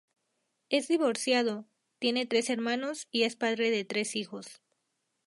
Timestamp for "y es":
3.11-3.35